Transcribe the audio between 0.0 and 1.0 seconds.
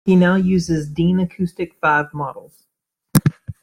He now uses